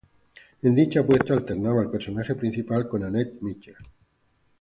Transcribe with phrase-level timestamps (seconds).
[0.63, 3.75] En dicha puesta alternaba el personaje principal con Anette Michel.